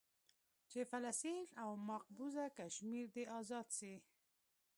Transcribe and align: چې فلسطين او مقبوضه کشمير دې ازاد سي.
چې 0.69 0.79
فلسطين 0.91 1.43
او 1.63 1.69
مقبوضه 1.89 2.45
کشمير 2.59 3.05
دې 3.15 3.23
ازاد 3.39 3.67
سي. 3.77 3.93